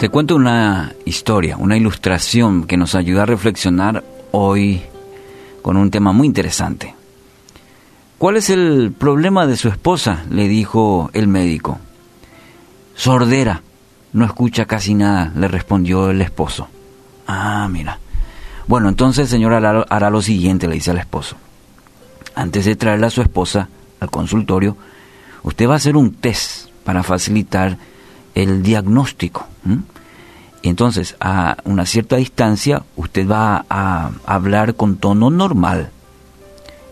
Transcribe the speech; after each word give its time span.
Te 0.00 0.08
cuento 0.08 0.34
una 0.34 0.94
historia, 1.04 1.58
una 1.58 1.76
ilustración 1.76 2.64
que 2.64 2.78
nos 2.78 2.94
ayuda 2.94 3.24
a 3.24 3.26
reflexionar 3.26 4.02
hoy 4.30 4.80
con 5.60 5.76
un 5.76 5.90
tema 5.90 6.10
muy 6.14 6.26
interesante. 6.26 6.94
¿Cuál 8.16 8.38
es 8.38 8.48
el 8.48 8.94
problema 8.96 9.46
de 9.46 9.58
su 9.58 9.68
esposa? 9.68 10.24
le 10.30 10.48
dijo 10.48 11.10
el 11.12 11.28
médico. 11.28 11.80
Sordera, 12.94 13.60
no 14.14 14.24
escucha 14.24 14.64
casi 14.64 14.94
nada, 14.94 15.34
le 15.36 15.48
respondió 15.48 16.08
el 16.08 16.22
esposo. 16.22 16.68
Ah, 17.26 17.68
mira. 17.70 17.98
Bueno, 18.66 18.88
entonces 18.88 19.24
el 19.24 19.28
señor 19.28 19.52
hará, 19.52 20.08
lo 20.10 20.22
siguiente, 20.22 20.66
le 20.66 20.76
dice 20.76 20.92
al 20.92 20.98
esposo. 20.98 21.36
Antes 22.34 22.64
de 22.64 22.74
traerle 22.74 23.04
a 23.04 23.10
su 23.10 23.20
esposa 23.20 23.68
al 24.00 24.10
consultorio, 24.10 24.78
usted 25.42 25.68
va 25.68 25.74
a 25.74 25.76
hacer 25.76 25.94
un 25.94 26.14
test 26.14 26.70
para 26.84 27.02
facilitar 27.02 27.76
el 28.34 28.62
diagnóstico. 28.62 29.46
Y 30.62 30.68
entonces, 30.68 31.16
a 31.20 31.56
una 31.64 31.86
cierta 31.86 32.16
distancia, 32.16 32.82
usted 32.96 33.28
va 33.28 33.64
a 33.70 34.10
hablar 34.26 34.74
con 34.74 34.96
tono 34.96 35.30
normal 35.30 35.90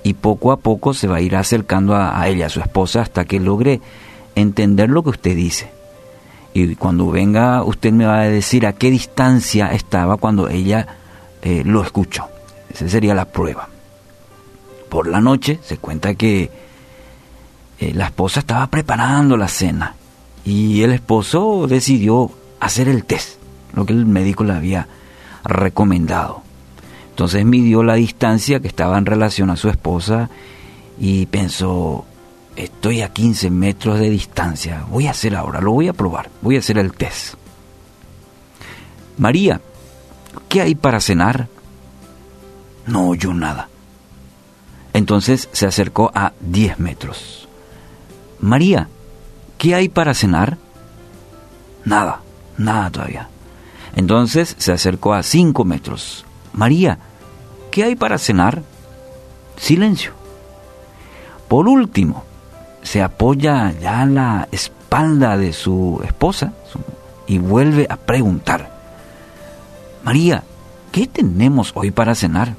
y 0.03 0.15
poco 0.15 0.53
a 0.53 0.59
poco 0.59 0.95
se 0.95 1.07
va 1.07 1.17
a 1.17 1.21
ir 1.21 1.37
acercando 1.37 1.95
a, 1.95 2.27
ella, 2.29 2.47
a 2.47 2.51
su 2.51 2.61
esposa, 2.61 3.03
hasta 3.03 3.25
que 3.25 3.41
logre 3.41 3.81
entender 4.35 4.89
lo 4.89 5.03
que 5.03 5.11
usted 5.11 5.37
dice. 5.37 5.71
Y 6.55 6.77
cuando 6.77 7.11
venga, 7.11 7.63
usted 7.63 7.93
me 7.93 8.07
va 8.07 8.21
a 8.21 8.29
decir 8.29 8.67
a 8.67 8.73
qué 8.73 8.91
distancia 8.91 9.73
estaba 9.73 10.17
cuando 10.17 10.49
ella 10.49 10.87
eh, 11.43 11.63
lo 11.65 11.83
escuchó. 11.83 12.27
Esa 12.73 12.89
sería 12.89 13.15
la 13.15 13.27
prueba. 13.27 13.69
Por 14.89 15.09
la 15.09 15.21
noche 15.21 15.59
se 15.63 15.77
cuenta 15.77 16.15
que 16.15 16.51
eh, 17.81 17.93
la 17.95 18.07
esposa 18.07 18.41
estaba 18.41 18.67
preparando 18.69 19.37
la 19.37 19.49
cena 19.49 19.95
y 20.49 20.83
el 20.83 20.93
esposo 20.93 21.67
decidió 21.67 22.31
hacer 22.59 22.89
el 22.89 23.05
test, 23.05 23.39
lo 23.75 23.85
que 23.85 23.93
el 23.93 24.07
médico 24.07 24.45
le 24.45 24.55
había 24.55 24.89
recomendado. 25.45 26.41
Entonces 27.11 27.45
midió 27.45 27.83
la 27.83 27.97
distancia 27.97 28.59
que 28.59 28.69
estaba 28.69 28.97
en 28.97 29.05
relación 29.05 29.51
a 29.51 29.57
su 29.57 29.69
esposa 29.69 30.31
y 30.99 31.27
pensó, 31.27 32.07
estoy 32.57 33.03
a 33.03 33.13
15 33.13 33.51
metros 33.51 34.01
de 34.01 34.09
distancia, 34.09 34.87
voy 34.89 35.07
a 35.07 35.11
hacer 35.11 35.37
ahora, 35.37 35.61
lo 35.61 35.73
voy 35.73 35.89
a 35.89 35.93
probar, 35.93 36.31
voy 36.41 36.57
a 36.57 36.61
hacer 36.61 36.79
el 36.79 36.95
test. 36.95 37.35
María, 39.19 39.61
¿qué 40.49 40.63
hay 40.63 40.75
para 40.75 41.01
cenar? 41.01 41.49
No 42.87 43.09
oyó 43.09 43.35
nada. 43.35 43.69
Entonces 44.95 45.51
se 45.53 45.67
acercó 45.67 46.11
a 46.15 46.33
10 46.41 46.79
metros. 46.79 47.47
María, 48.41 48.89
¿qué 49.59 49.75
hay 49.75 49.89
para 49.89 50.15
cenar? 50.15 50.57
Nada, 51.85 52.21
nada 52.57 52.91
todavía. 52.91 53.29
Entonces 53.95 54.55
se 54.59 54.73
acercó 54.73 55.13
a 55.13 55.23
cinco 55.23 55.65
metros. 55.65 56.25
María, 56.53 56.99
¿qué 57.71 57.85
hay 57.85 57.97
para 57.97 58.19
cenar? 58.19 58.63
Silencio. 59.57 60.13
Por 61.49 61.69
último, 61.69 62.25
se 62.83 63.03
apoya 63.03 63.73
ya 63.81 64.07
la 64.07 64.49
espalda 64.53 65.37
de 65.37 65.53
su 65.53 66.01
esposa 66.05 66.53
y 67.27 67.39
vuelve 67.39 67.87
a 67.91 67.97
preguntar. 67.97 68.71
María, 70.05 70.45
¿qué 70.93 71.07
tenemos 71.07 71.73
hoy 71.75 71.91
para 71.91 72.15
cenar? 72.15 72.55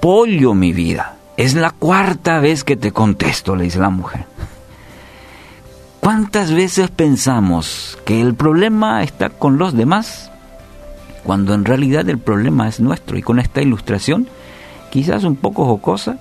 Pollo, 0.00 0.54
mi 0.54 0.72
vida. 0.72 1.16
Es 1.36 1.54
la 1.54 1.70
cuarta 1.70 2.38
vez 2.40 2.64
que 2.64 2.76
te 2.76 2.92
contesto, 2.92 3.56
le 3.56 3.64
dice 3.64 3.78
la 3.78 3.90
mujer. 3.90 4.26
¿Cuántas 6.00 6.50
veces 6.50 6.90
pensamos 6.90 7.98
que 8.06 8.22
el 8.22 8.34
problema 8.34 9.02
está 9.02 9.28
con 9.28 9.58
los 9.58 9.74
demás 9.74 10.30
cuando 11.24 11.52
en 11.52 11.66
realidad 11.66 12.08
el 12.08 12.18
problema 12.18 12.68
es 12.68 12.80
nuestro? 12.80 13.18
Y 13.18 13.22
con 13.22 13.38
esta 13.38 13.60
ilustración, 13.60 14.26
quizás 14.90 15.24
un 15.24 15.36
poco 15.36 15.66
jocosa, 15.66 16.16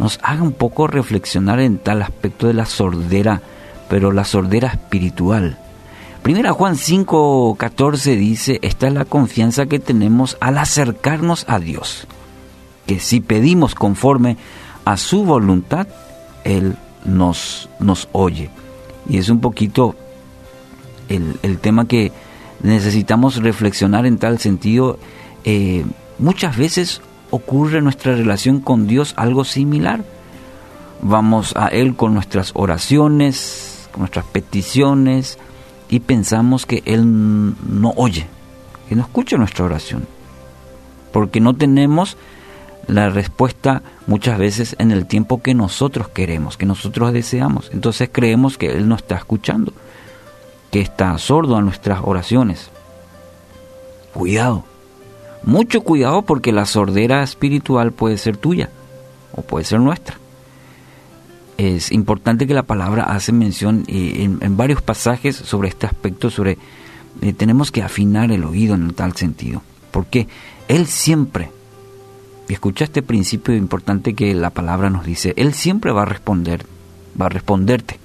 nos 0.00 0.18
haga 0.24 0.42
un 0.42 0.50
poco 0.50 0.88
reflexionar 0.88 1.60
en 1.60 1.78
tal 1.78 2.02
aspecto 2.02 2.48
de 2.48 2.54
la 2.54 2.66
sordera, 2.66 3.42
pero 3.88 4.10
la 4.10 4.24
sordera 4.24 4.66
espiritual. 4.66 5.56
Primera 6.24 6.52
Juan 6.52 6.74
5:14 6.74 8.16
dice, 8.16 8.58
esta 8.62 8.88
es 8.88 8.92
la 8.92 9.04
confianza 9.04 9.66
que 9.66 9.78
tenemos 9.78 10.36
al 10.40 10.58
acercarnos 10.58 11.44
a 11.48 11.60
Dios, 11.60 12.08
que 12.86 12.98
si 12.98 13.20
pedimos 13.20 13.76
conforme 13.76 14.36
a 14.84 14.96
su 14.96 15.24
voluntad, 15.24 15.86
Él 16.42 16.76
nos, 17.04 17.68
nos 17.78 18.08
oye. 18.10 18.50
Y 19.10 19.18
es 19.18 19.28
un 19.28 19.40
poquito 19.40 19.96
el, 21.08 21.58
tema 21.58 21.88
que 21.88 22.12
necesitamos 22.62 23.42
reflexionar 23.42 24.06
en 24.06 24.18
tal 24.18 24.38
sentido. 24.38 25.00
Eh, 25.42 25.84
muchas 26.20 26.56
veces 26.56 27.02
ocurre 27.30 27.78
en 27.78 27.84
nuestra 27.84 28.14
relación 28.14 28.60
con 28.60 28.86
Dios 28.86 29.14
algo 29.16 29.42
similar. 29.42 30.04
Vamos 31.02 31.54
a 31.56 31.66
Él 31.66 31.96
con 31.96 32.14
nuestras 32.14 32.52
oraciones, 32.54 33.88
con 33.90 34.02
nuestras 34.02 34.26
peticiones 34.26 35.38
y 35.88 35.98
pensamos 35.98 36.64
que 36.64 36.84
Él 36.84 37.02
no 37.04 37.92
oye, 37.96 38.28
que 38.88 38.94
no 38.94 39.02
escucha 39.02 39.36
nuestra 39.38 39.64
oración, 39.64 40.06
porque 41.12 41.40
no 41.40 41.56
tenemos 41.56 42.16
la 42.90 43.08
respuesta 43.08 43.82
muchas 44.06 44.38
veces 44.38 44.74
en 44.78 44.90
el 44.90 45.06
tiempo 45.06 45.42
que 45.42 45.54
nosotros 45.54 46.08
queremos, 46.08 46.56
que 46.56 46.66
nosotros 46.66 47.12
deseamos. 47.12 47.70
Entonces 47.72 48.10
creemos 48.12 48.58
que 48.58 48.72
Él 48.72 48.88
no 48.88 48.96
está 48.96 49.16
escuchando, 49.16 49.72
que 50.70 50.80
está 50.80 51.16
sordo 51.18 51.56
a 51.56 51.62
nuestras 51.62 52.00
oraciones. 52.02 52.70
Cuidado, 54.12 54.64
mucho 55.44 55.82
cuidado 55.82 56.22
porque 56.22 56.52
la 56.52 56.66
sordera 56.66 57.22
espiritual 57.22 57.92
puede 57.92 58.18
ser 58.18 58.36
tuya 58.36 58.70
o 59.32 59.42
puede 59.42 59.64
ser 59.64 59.80
nuestra. 59.80 60.16
Es 61.58 61.92
importante 61.92 62.46
que 62.46 62.54
la 62.54 62.62
palabra 62.64 63.04
hace 63.04 63.32
mención 63.32 63.84
eh, 63.86 64.28
en, 64.40 64.56
varios 64.56 64.82
pasajes 64.82 65.36
sobre 65.36 65.68
este 65.68 65.86
aspecto, 65.86 66.30
sobre 66.30 66.58
eh, 67.20 67.32
tenemos 67.34 67.70
que 67.70 67.82
afinar 67.82 68.32
el 68.32 68.44
oído 68.44 68.74
en 68.74 68.92
tal 68.94 69.14
sentido, 69.14 69.62
porque 69.92 70.26
Él 70.68 70.86
siempre 70.86 71.50
y 72.50 72.54
escucha 72.54 72.82
este 72.82 73.02
principio 73.02 73.54
importante 73.54 74.14
que 74.14 74.34
la 74.34 74.50
palabra 74.50 74.90
nos 74.90 75.06
dice. 75.06 75.34
Él 75.36 75.54
siempre 75.54 75.92
va 75.92 76.02
a 76.02 76.06
responder, 76.06 76.66
va 77.18 77.26
a 77.26 77.28
responderte. 77.28 78.00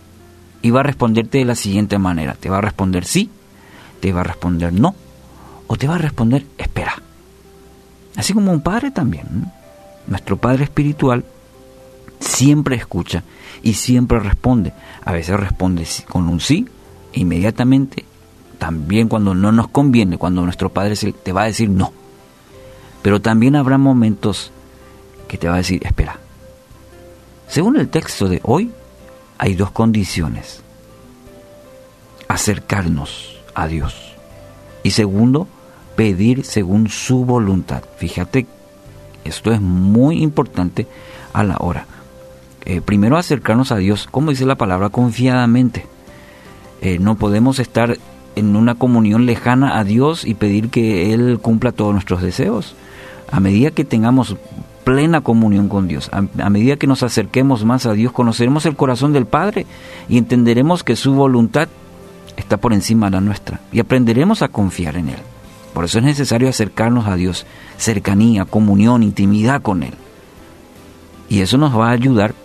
Y 0.61 0.69
va 0.69 0.81
a 0.81 0.83
responderte 0.83 1.39
de 1.39 1.45
la 1.45 1.55
siguiente 1.55 1.97
manera. 1.97 2.35
Te 2.35 2.51
va 2.51 2.59
a 2.59 2.61
responder 2.61 3.05
sí, 3.05 3.31
te 4.01 4.13
va 4.13 4.21
a 4.21 4.23
responder 4.23 4.71
no, 4.71 4.93
o 5.65 5.77
te 5.77 5.87
va 5.87 5.95
a 5.95 5.97
responder 5.97 6.45
espera. 6.59 6.93
Así 8.15 8.33
como 8.33 8.51
un 8.51 8.61
padre 8.61 8.91
también. 8.91 9.51
Nuestro 10.05 10.37
Padre 10.37 10.65
Espiritual 10.65 11.25
siempre 12.19 12.75
escucha 12.75 13.23
y 13.63 13.73
siempre 13.73 14.19
responde. 14.19 14.73
A 15.03 15.11
veces 15.11 15.39
responde 15.39 15.87
con 16.07 16.29
un 16.29 16.39
sí, 16.39 16.67
inmediatamente. 17.13 18.05
También 18.59 19.07
cuando 19.07 19.33
no 19.33 19.51
nos 19.51 19.69
conviene, 19.69 20.19
cuando 20.19 20.43
nuestro 20.43 20.69
Padre 20.69 20.95
te 20.95 21.33
va 21.33 21.41
a 21.41 21.47
decir 21.47 21.67
no 21.71 22.04
pero 23.05 23.21
también 23.21 23.55
habrá 23.55 23.77
momentos 23.77 24.49
que 25.27 25.37
te 25.37 25.47
va 25.47 25.53
a 25.53 25.57
decir, 25.57 25.85
espera. 25.85 26.17
Según 27.47 27.77
el 27.77 27.87
texto 27.87 28.27
de 28.27 28.41
hoy, 28.41 28.71
hay 29.37 29.53
dos 29.53 29.69
condiciones. 29.69 30.63
Acercarnos 32.27 33.37
a 33.53 33.67
Dios. 33.67 34.15
Y 34.81 34.89
segundo, 34.89 35.47
pedir 35.95 36.45
según 36.45 36.89
su 36.89 37.25
voluntad. 37.25 37.83
Fíjate, 37.97 38.47
esto 39.23 39.53
es 39.53 39.61
muy 39.61 40.23
importante 40.23 40.87
a 41.31 41.43
la 41.43 41.57
hora. 41.59 41.85
Eh, 42.65 42.81
primero 42.81 43.17
acercarnos 43.17 43.71
a 43.71 43.77
Dios, 43.77 44.07
como 44.09 44.31
dice 44.31 44.47
la 44.47 44.55
palabra, 44.55 44.89
confiadamente. 44.89 45.85
Eh, 46.81 46.97
no 46.97 47.19
podemos 47.19 47.59
estar 47.59 47.99
en 48.35 48.55
una 48.55 48.75
comunión 48.75 49.25
lejana 49.25 49.77
a 49.77 49.83
Dios 49.83 50.25
y 50.25 50.33
pedir 50.33 50.69
que 50.69 51.13
Él 51.13 51.39
cumpla 51.41 51.71
todos 51.71 51.93
nuestros 51.93 52.21
deseos 52.21 52.75
a 53.31 53.39
medida 53.39 53.71
que 53.71 53.85
tengamos 53.85 54.35
plena 54.83 55.21
comunión 55.21 55.67
con 55.67 55.87
Dios, 55.87 56.09
a, 56.11 56.49
medida 56.49 56.77
que 56.77 56.87
nos 56.87 57.01
acerquemos 57.01 57.65
más 57.65 57.85
a 57.85 57.93
Dios, 57.93 58.11
conoceremos 58.11 58.65
el 58.65 58.75
corazón 58.75 59.13
del 59.13 59.25
Padre 59.25 59.65
y 60.07 60.17
entenderemos 60.17 60.83
que 60.83 60.95
su 60.95 61.13
voluntad 61.15 61.67
está 62.37 62.57
por 62.57 62.71
encima 62.71 63.07
de 63.07 63.13
la 63.13 63.21
nuestra 63.21 63.61
y 63.71 63.79
aprenderemos 63.79 64.41
a 64.41 64.47
confiar 64.47 64.95
en 64.97 65.09
Él. 65.09 65.19
Por 65.73 65.85
eso 65.85 65.97
es 65.97 66.05
necesario 66.05 66.47
acercarnos 66.47 67.07
a 67.07 67.15
Dios, 67.15 67.45
cercanía, 67.77 68.45
comunión, 68.45 69.03
intimidad 69.03 69.61
con 69.61 69.83
Él. 69.83 69.93
Y 71.27 71.41
eso 71.41 71.57
nos 71.57 71.77
va 71.77 71.89
a 71.89 71.91
ayudar 71.91 72.35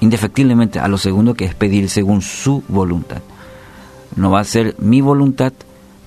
indefectiblemente 0.00 0.78
a 0.78 0.88
lo 0.88 0.98
segundo 0.98 1.34
que 1.34 1.44
es 1.44 1.54
pedir 1.54 1.90
según 1.90 2.22
su 2.22 2.62
voluntad. 2.68 3.20
No 4.16 4.30
va 4.30 4.40
a 4.40 4.44
ser 4.44 4.76
mi 4.78 5.00
voluntad, 5.00 5.52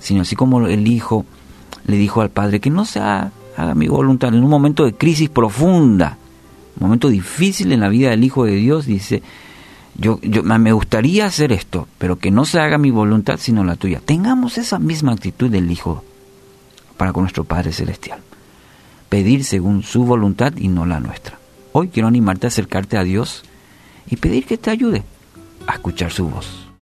sino 0.00 0.22
así 0.22 0.36
como 0.36 0.66
el 0.66 0.86
Hijo 0.86 1.24
le 1.86 1.96
dijo 1.96 2.20
al 2.20 2.30
Padre 2.30 2.60
que 2.60 2.70
no 2.70 2.84
se 2.84 3.00
haga, 3.00 3.32
mi 3.74 3.88
voluntad. 3.88 4.34
En 4.34 4.44
un 4.44 4.50
momento 4.50 4.84
de 4.84 4.94
crisis 4.94 5.30
profunda, 5.30 6.18
un 6.78 6.86
momento 6.86 7.08
difícil 7.08 7.72
en 7.72 7.80
la 7.80 7.88
vida 7.88 8.10
del 8.10 8.24
Hijo 8.24 8.44
de 8.44 8.54
Dios, 8.56 8.86
dice, 8.86 9.22
yo, 9.96 10.20
yo 10.22 10.42
me 10.42 10.72
gustaría 10.72 11.26
hacer 11.26 11.52
esto, 11.52 11.88
pero 11.98 12.18
que 12.18 12.30
no 12.30 12.44
se 12.44 12.60
haga 12.60 12.76
mi 12.76 12.90
voluntad 12.90 13.38
sino 13.38 13.64
la 13.64 13.76
tuya. 13.76 14.00
Tengamos 14.04 14.58
esa 14.58 14.78
misma 14.78 15.12
actitud 15.12 15.50
del 15.50 15.70
Hijo 15.70 16.04
para 16.96 17.12
con 17.12 17.22
nuestro 17.22 17.44
Padre 17.44 17.72
Celestial. 17.72 18.20
Pedir 19.08 19.44
según 19.44 19.82
su 19.82 20.04
voluntad 20.04 20.52
y 20.56 20.68
no 20.68 20.84
la 20.84 21.00
nuestra. 21.00 21.38
Hoy 21.72 21.88
quiero 21.88 22.08
animarte 22.08 22.46
a 22.46 22.48
acercarte 22.48 22.98
a 22.98 23.04
Dios 23.04 23.42
y 24.08 24.16
pedir 24.16 24.46
que 24.46 24.58
te 24.58 24.70
ayude 24.70 25.04
a 25.66 25.74
escuchar 25.74 26.12
su 26.12 26.28
voz. 26.28 26.65